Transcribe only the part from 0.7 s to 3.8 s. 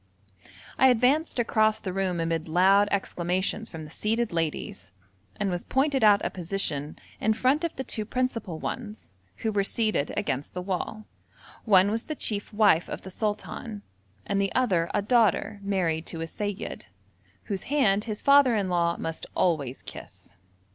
I advanced across the room amid loud exclamations